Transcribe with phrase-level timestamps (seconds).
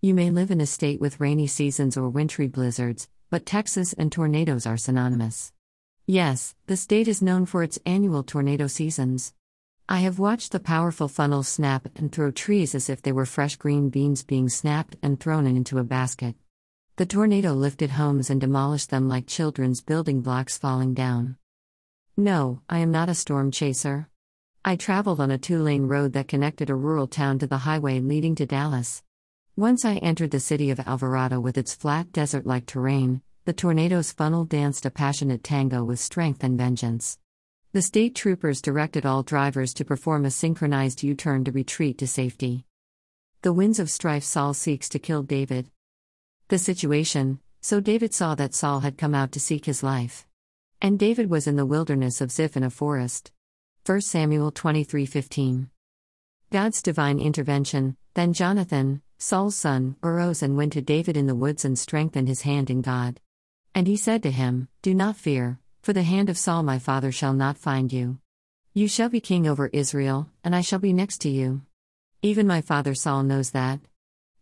[0.00, 4.12] You may live in a state with rainy seasons or wintry blizzards, but Texas and
[4.12, 5.52] tornadoes are synonymous.
[6.06, 9.34] Yes, the state is known for its annual tornado seasons.
[9.88, 13.56] I have watched the powerful funnels snap and throw trees as if they were fresh
[13.56, 16.36] green beans being snapped and thrown into a basket.
[16.94, 21.38] The tornado lifted homes and demolished them like children's building blocks falling down.
[22.16, 24.08] No, I am not a storm chaser.
[24.64, 27.98] I traveled on a two lane road that connected a rural town to the highway
[27.98, 29.02] leading to Dallas.
[29.58, 34.12] Once I entered the city of Alvarado with its flat desert like terrain, the tornado's
[34.12, 37.18] funnel danced a passionate tango with strength and vengeance.
[37.72, 42.06] The state troopers directed all drivers to perform a synchronized U turn to retreat to
[42.06, 42.66] safety.
[43.42, 45.68] The winds of strife Saul seeks to kill David.
[46.46, 50.24] The situation so David saw that Saul had come out to seek his life.
[50.80, 53.32] And David was in the wilderness of Ziph in a forest.
[53.84, 55.68] 1 Samuel 23:15.
[56.52, 57.96] God's divine intervention.
[58.14, 62.42] Then Jonathan, Saul's son, arose and went to David in the woods and strengthened his
[62.42, 63.20] hand in God.
[63.74, 67.10] And he said to him, Do not fear, for the hand of Saul my father
[67.10, 68.18] shall not find you.
[68.74, 71.62] You shall be king over Israel, and I shall be next to you.
[72.22, 73.80] Even my father Saul knows that.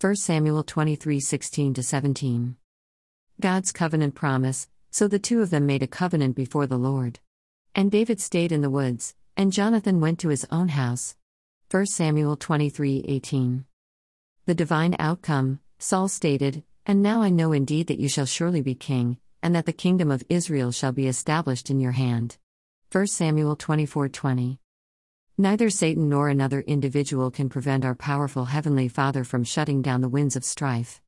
[0.00, 2.56] 1 Samuel 23 16 17.
[3.40, 7.20] God's covenant promise, so the two of them made a covenant before the Lord.
[7.76, 11.14] And David stayed in the woods, and Jonathan went to his own house.
[11.70, 13.64] 1 Samuel 23 18.
[14.46, 18.74] The divine outcome, Saul stated, And now I know indeed that you shall surely be
[18.74, 22.36] king, and that the kingdom of Israel shall be established in your hand.
[22.92, 24.58] 1 Samuel 24 20.
[25.38, 30.10] Neither Satan nor another individual can prevent our powerful Heavenly Father from shutting down the
[30.10, 31.00] winds of strife.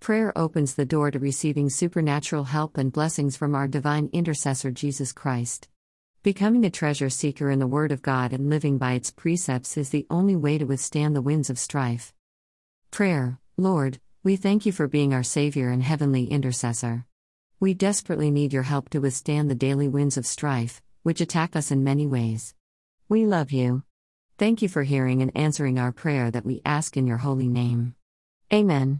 [0.00, 5.12] Prayer opens the door to receiving supernatural help and blessings from our divine intercessor Jesus
[5.12, 5.68] Christ.
[6.24, 9.90] Becoming a treasure seeker in the Word of God and living by its precepts is
[9.90, 12.12] the only way to withstand the winds of strife.
[12.90, 17.06] Prayer Lord, we thank you for being our Savior and Heavenly Intercessor.
[17.60, 21.70] We desperately need your help to withstand the daily winds of strife, which attack us
[21.70, 22.54] in many ways.
[23.08, 23.84] We love you.
[24.38, 27.94] Thank you for hearing and answering our prayer that we ask in your holy name.
[28.52, 28.98] Amen.